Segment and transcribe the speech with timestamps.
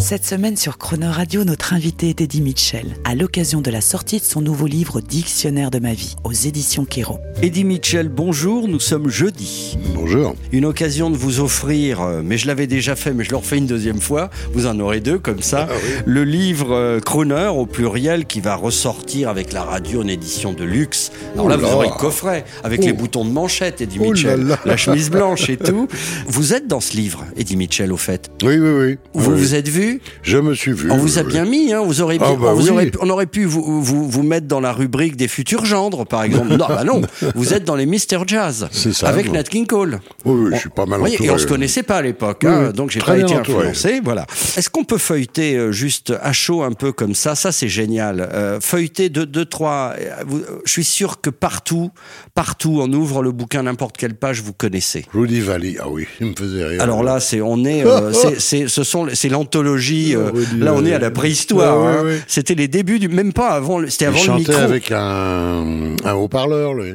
[0.00, 4.18] Cette semaine sur Croner Radio, notre invité est Eddie Mitchell, à l'occasion de la sortie
[4.18, 7.18] de son nouveau livre Dictionnaire de ma vie, aux éditions Kéro.
[7.42, 9.78] Eddie Mitchell, bonjour, nous sommes jeudi.
[9.94, 10.34] Bonjour.
[10.52, 13.58] Une occasion de vous offrir, euh, mais je l'avais déjà fait, mais je le refais
[13.58, 15.68] une deuxième fois, vous en aurez deux comme ça,
[16.06, 20.64] le livre euh, Crooner au pluriel qui va ressortir avec la radio en édition de
[20.64, 21.12] luxe.
[21.34, 22.86] Alors là, Oh vous aurez le coffret avec Oh.
[22.86, 24.58] les boutons de manchette, Eddie Oh là Mitchell, là.
[24.64, 25.86] la chemise blanche et tout.
[26.26, 28.30] Vous êtes dans ce livre, Eddie Mitchell, au fait?
[28.42, 28.98] Oui, oui, oui.
[29.14, 29.38] Vous Oui.
[29.38, 29.89] vous êtes vu?
[30.22, 30.90] Je me suis vu.
[30.90, 31.82] On vous a bien mis, hein.
[31.84, 32.70] Vous aurez, Ah, bah vous oui.
[32.70, 36.22] aurez- on aurait pu vous, vous, vous mettre dans la rubrique des futurs gendres, par
[36.24, 36.48] exemple.
[36.56, 37.02] non, bah non.
[37.34, 38.68] Vous êtes dans les Mister Jazz.
[38.72, 39.30] C'est ça, Avec.
[39.32, 40.00] Nat King Cole.
[40.24, 41.24] Oui, je suis pas mal entouré.
[41.24, 43.68] et on se connaissait pas à l'époque, Oui, hein, donc j'ai pas été entouré.
[43.68, 44.00] influencé.
[44.02, 44.26] Voilà.
[44.56, 47.34] Est-ce qu'on peut feuilleter euh, juste à chaud un peu comme ça?
[47.34, 48.20] Ça, c'est génial.
[48.32, 49.94] Euh, feuilleter deux, deux, trois.
[49.98, 50.24] euh,
[50.64, 51.90] je suis sûr que partout,
[52.34, 55.04] partout, on ouvre le bouquin, n'importe quelle page, vous connaissez.
[55.14, 56.82] Rudy Valley, ah oui, il me faisait rire.
[56.82, 59.79] Alors là, c'est on est, euh, c'est, ce sont, c'est l'anthologie.
[60.14, 61.78] Euh, là, on est à la préhistoire.
[61.80, 62.02] Ouais, hein.
[62.04, 62.20] ouais, ouais.
[62.26, 63.78] C'était les débuts du, même pas avant.
[63.78, 64.54] le- C'était il avant le chantait micro.
[64.62, 66.94] avec un, un haut-parleur, lui.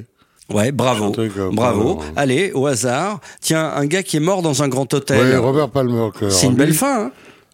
[0.54, 1.12] Ouais, bravo,
[1.54, 1.96] bravo.
[1.96, 2.06] Ouais.
[2.16, 3.20] Allez, au hasard.
[3.42, 5.20] Tiens, un gars qui est mort dans un grand hôtel.
[5.20, 6.10] Oui, Robert Palmer.
[6.30, 7.06] c'est une lui- belle fin.
[7.06, 7.12] Hein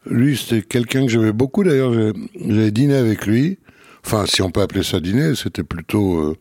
[0.09, 1.93] Lui, c'était quelqu'un que j'aimais beaucoup, d'ailleurs.
[1.93, 2.11] J'ai-
[2.49, 3.59] J'avais dîné avec lui.
[4.05, 6.17] Enfin, si on peut appeler ça dîner, c'était plutôt...
[6.19, 6.35] euh,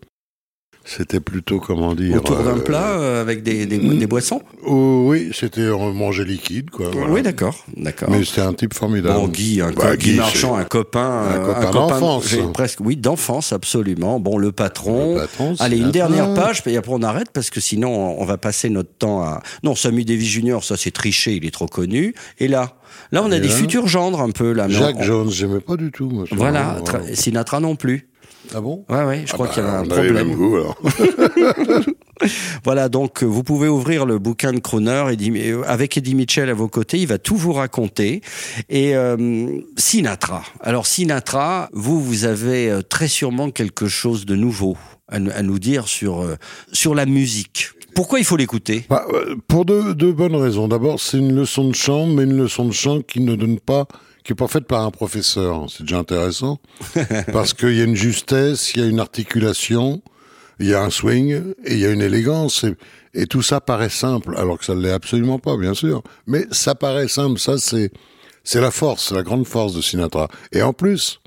[0.97, 2.17] c'était plutôt, comment dire...
[2.17, 4.43] Autour d'un euh, plat euh, avec des, des, des boissons.
[4.67, 6.91] oh, oui, c'était on mangeait liquide, quoi.
[6.93, 7.11] voilà.
[7.11, 8.11] Oui, d'accord, d'accord.
[8.11, 9.15] Mais c'était un type formidable.
[9.15, 12.27] Bon, Guy, un Bah, Guy Guy, Marchand, un copain, un euh, copain d'enfance.
[12.29, 14.19] j'ai presque, oui, d'enfance, absolument.
[14.21, 15.15] Bon, le patron.
[15.15, 17.91] Le patron, Allez, une dernière page, et après on arrête parce que sinon
[18.21, 19.43] on va passer notre temps à.
[19.63, 22.15] Non, Samu Davis Junior, ça c'est triché, il est trop connu.
[22.39, 22.75] Et là,
[23.13, 24.69] là on a Et des là futurs gendres un peu là.
[24.69, 26.09] Jacques on- Jones, j'aimais pas du tout.
[26.11, 27.05] Moi, Voilà, Voilà.
[27.05, 28.09] tra- Sinatra non plus.
[28.55, 28.85] Ah bon?
[28.89, 30.35] Ouais, ouais, je Ah crois bah, qu'il y un on avait le problème.
[30.37, 30.77] goût, alors.
[32.65, 36.55] Voilà, donc euh, vous pouvez ouvrir le bouquin de Croner euh, avec Eddie Mitchell à
[36.55, 38.21] vos côtés, il va tout vous raconter.
[38.69, 39.47] Et euh,
[39.79, 40.43] Sinatra.
[40.61, 44.77] Alors Sinatra, vous, vous avez très sûrement quelque chose de nouveau
[45.09, 46.37] à, nous- à nous dire sur, euh,
[46.73, 47.71] sur la musique.
[47.95, 48.85] Pourquoi il faut l'écouter?
[48.91, 49.07] Bah,
[49.49, 50.69] pour deux, deux bonnes raisons.
[50.69, 53.87] D'abord, c'est une leçon de chant, mais une leçon de chant qui ne donne pas,
[54.25, 55.67] qui est pas faite par un professeur.
[55.71, 56.59] C'est déjà intéressant.
[57.33, 60.03] parce qu'il y a une justesse, il y a une articulation,
[60.59, 62.65] il y a un swing, et il y a une élégance.
[63.15, 66.03] Et, tout ça paraît simple, alors que ça ne l'est absolument pas, bien sûr.
[66.27, 67.41] Mais ça paraît simple.
[67.41, 67.91] Ça, c'est,
[68.45, 70.29] c'est la force, la grande force de Sinatra.
[70.53, 71.21] Et en plus,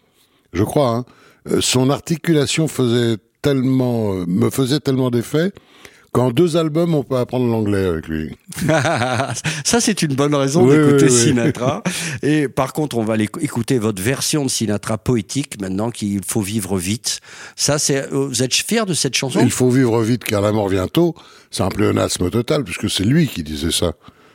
[0.54, 1.06] je crois, hein,
[1.52, 5.52] euh, son articulation faisait tellement, euh, me faisait tellement d'effet
[6.14, 8.38] qu'en deux albums, on peut apprendre l'anglais avec lui.
[9.66, 11.24] Ça, c'est une bonne raison Oui, d'écouter oui, oui.
[11.24, 11.84] Sinatra.
[12.22, 16.78] Et par contre, on va écouter votre version de Sinatra poétique maintenant, qu'il faut vivre
[16.78, 17.20] vite.
[17.56, 18.14] Ça, c'est.
[18.14, 19.40] euh, Vous êtes fier de cette chanson?
[19.42, 21.16] Il faut vivre vite car la mort vient tôt.
[21.52, 23.94] C'est un pléonasme total puisque c'est lui qui disait ça.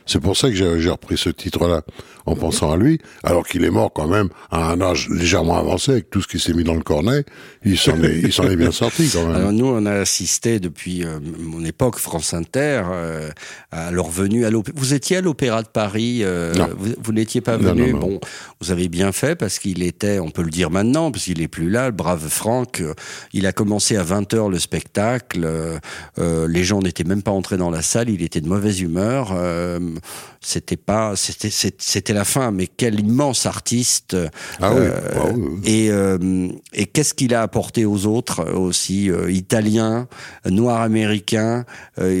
[0.09, 1.83] C'est pour ça que j'ai repris ce titre-là
[2.25, 5.91] en pensant à lui, alors qu'il est mort quand même à un âge légèrement avancé
[5.93, 7.23] avec tout ce qui s'est mis dans le cornet.
[7.63, 9.35] Il s'en est, il s'en est bien sorti quand même.
[9.35, 13.29] Alors nous, on a assisté depuis euh, mon époque France Inter euh,
[13.71, 14.75] à leur venue à l'opéra.
[14.79, 16.19] Vous étiez à l'Opéra de Paris.
[16.23, 16.53] euh.
[16.77, 17.93] Vous, vous n'étiez pas Non, venu.
[17.93, 17.99] non, non.
[17.99, 18.19] Bon,
[18.61, 21.47] vous avez bien fait parce qu'il était, on peut le dire maintenant, parce qu'il est
[21.47, 22.83] plus là, le brave Franck.
[23.33, 25.47] il a commencé à 20 h le spectacle.
[26.17, 28.09] les gens n'étaient même pas entrés dans la salle.
[28.09, 29.33] Il était de mauvaise humeur.
[30.41, 32.51] C'était pas, c'était, c'était la fin.
[32.51, 34.15] Mais quel immense artiste.
[34.61, 35.59] Ah oui, euh, ah oui, oui.
[35.65, 40.07] et, euh, et qu'est-ce qu'il a apporté aux autres aussi, euh, italiens,
[40.45, 41.65] noirs américains.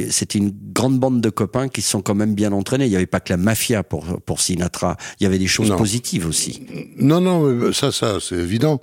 [0.09, 2.85] C'était une grande bande de copains qui se sont quand même bien entraînés.
[2.85, 4.97] Il n'y avait pas que la mafia pour, pour Sinatra.
[5.19, 5.77] Il y avait des choses Non.
[5.77, 6.65] positives aussi.
[6.97, 8.81] Non, non, ça, ça, c'est évident.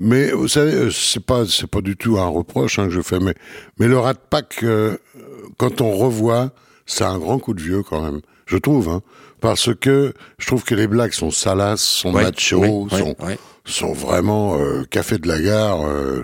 [0.00, 3.20] Mais vous savez, c'est pas, c'est pas du tout un reproche hein, que je fais,
[3.20, 3.34] mais,
[3.78, 4.96] mais le Rat Pack, euh,
[5.56, 6.50] quand on revoit,
[6.86, 9.02] c'est un grand coup de vieux quand même, je trouve, hein,
[9.40, 13.16] parce que je trouve que les blagues sont salaces, sont macho, sont,
[13.64, 16.22] sont vraiment euh, café de la gare, euh,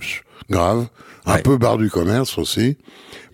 [0.48, 0.86] grave,
[1.26, 2.76] un peu bar du commerce aussi.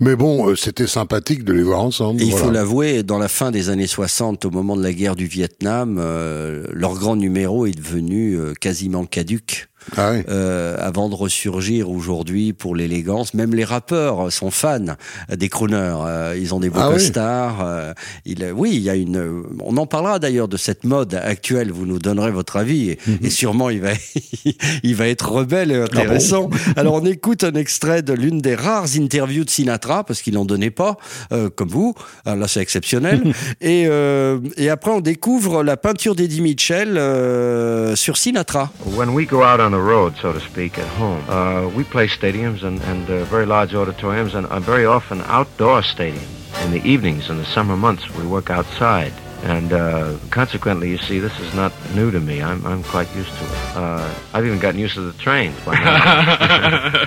[0.01, 2.21] Mais bon, euh, c'était sympathique de les voir ensemble.
[2.21, 2.45] Et il voilà.
[2.47, 5.99] faut l'avouer, dans la fin des années 60, au moment de la guerre du Vietnam,
[5.99, 9.69] euh, leur grand numéro est devenu euh, quasiment caduque.
[9.97, 10.23] Ah oui.
[10.29, 13.35] euh, avant de ressurgir aujourd'hui pour l'élégance.
[13.35, 14.97] Même les rappeurs sont fans
[15.31, 15.77] des crooners.
[16.07, 16.95] Euh, ils ont des beaux Ah oui.
[16.95, 17.65] costards.
[17.65, 17.93] euh,
[18.25, 19.43] il, oui, il y a une.
[19.61, 21.71] On en parlera d'ailleurs de cette mode actuelle.
[21.73, 23.19] Vous nous donnerez votre avis et, Mhm.
[23.23, 23.91] et sûrement il va,
[24.83, 26.51] il va être rebelle et Ah intéressant.
[26.77, 30.45] Alors on écoute un extrait de l'une des rares interviews de Sinatra parce qu'il en
[30.45, 30.97] donnait pas,
[31.33, 31.95] euh, comme vous.
[32.25, 33.23] Alors là c'est exceptionnel.
[33.61, 38.71] et, euh, et après on découvre la peinture d'Eddie Mitchell euh, sur Sinatra.
[38.85, 42.07] When we go out on the road, so to speak, at home, uh, we play
[42.07, 46.33] stadiums and, and uh, very large auditoriums and uh, very often outdoor stadiums.
[46.65, 49.13] In the evenings, in the summer months, we work outside.
[49.43, 52.43] And uh, consequently, you see, this is not new to me.
[52.43, 53.77] I'm, I'm quite used to it.
[53.77, 57.05] Uh, I've even gotten used to the trains by now.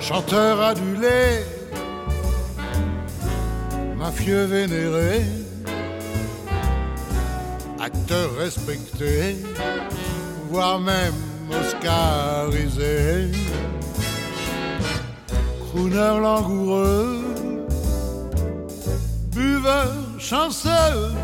[0.00, 1.44] chanteur adulé,
[3.98, 5.22] mafieux vénéré,
[7.78, 9.36] acteur respecté,
[10.52, 11.14] voire même
[11.50, 13.30] oscarisé,
[15.60, 17.24] crooner langoureux,
[19.34, 21.14] buveur chanceux,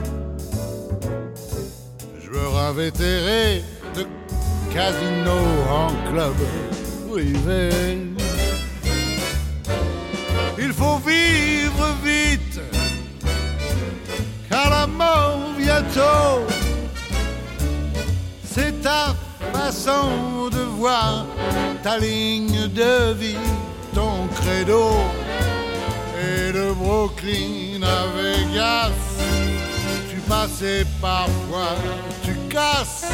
[2.25, 3.63] joueur invétéré
[3.95, 4.07] de
[4.73, 5.39] casino
[5.83, 6.37] en club
[7.11, 7.69] privé.
[10.59, 12.61] Il faut vivre vite,
[14.49, 16.58] car la mort bientôt.
[18.83, 19.15] Ta
[19.53, 21.27] façon de voir
[21.83, 23.37] ta ligne de vie,
[23.95, 24.91] ton credo.
[26.21, 28.91] Et de Brooklyn à Vegas,
[30.11, 31.77] tu passais parfois,
[32.25, 33.07] tu casses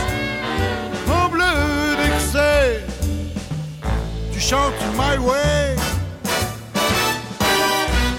[1.10, 2.84] en bleu d'excès.
[4.32, 5.76] Tu chantes My Way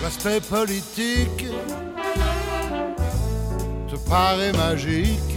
[0.05, 1.45] l'aspect politique
[3.89, 5.35] te paraît magique.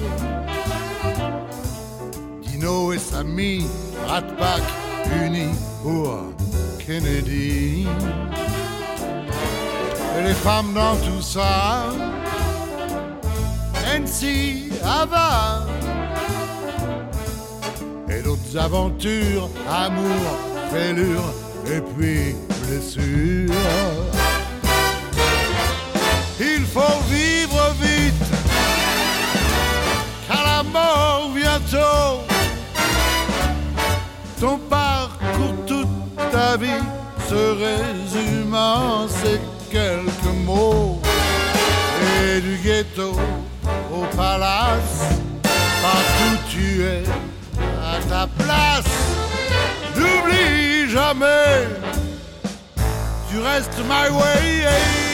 [2.58, 3.66] Dino et Samy,
[4.08, 4.62] Rat Pack,
[5.22, 6.25] unis pour
[6.78, 7.87] Kennedy.
[10.19, 11.90] Et les femmes dans tout ça,
[13.96, 15.66] NC, Ava.
[18.08, 20.37] Et d'autres aventures, amour,
[20.72, 21.32] fêlure
[21.66, 22.34] et puis
[22.66, 24.18] blessure.
[37.28, 39.40] Se résume en ces
[39.70, 41.00] quelques mots.
[42.22, 43.12] Et du ghetto
[43.92, 45.02] au palace,
[45.82, 47.04] partout tu es
[47.92, 48.94] à ta place.
[49.96, 51.69] N'oublie jamais,
[53.31, 55.07] tu restes my way.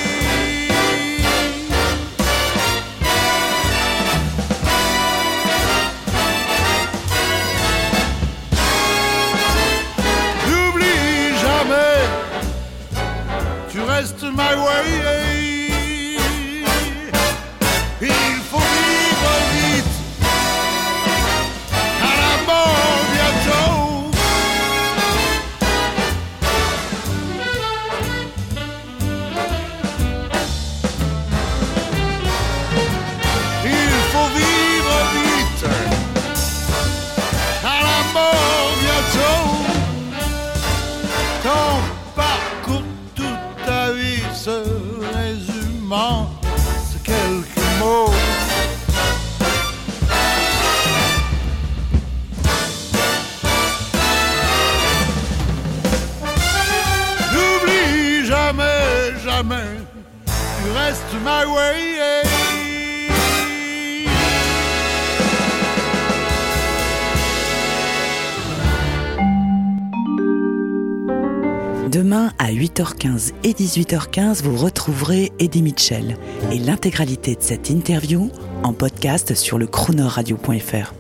[61.47, 61.85] Way.
[71.91, 76.17] Demain à 8h15 et 18h15, vous retrouverez Eddie Mitchell
[76.51, 78.33] et l'intégralité de cette interview
[78.65, 80.93] en podcast sur le chronoradio.fr.